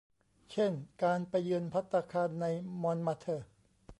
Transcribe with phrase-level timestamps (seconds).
[0.51, 0.71] เช่น
[1.03, 2.45] การไปเยือนภัตตาคารใน
[2.81, 3.43] มอนมาร์เทอะ